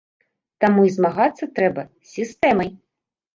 [0.63, 2.73] Таму і змагацца трэба з сістэмай.